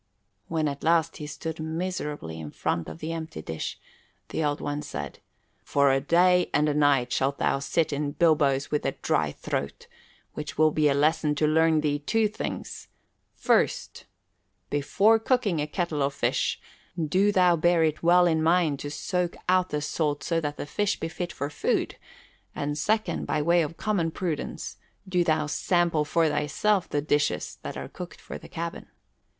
[0.47, 3.77] When at last he stood miserably in front of the empty dish,
[4.29, 5.19] the Old One said,
[5.63, 9.85] "For a day and a night shalt thou sit in bilboes with a dry throat,
[10.33, 12.87] which will be a lesson to learn thee two things:
[13.35, 14.05] first,
[14.71, 16.59] before cooking a kettle of fish,
[16.99, 20.65] do thou bear it well in mind to soak out the salt so that the
[20.65, 21.95] fish be fit for food;
[22.55, 24.77] and second, by way of common prudence,
[25.07, 28.87] do thou sample for thyself the dishes that are cooked for the cabin."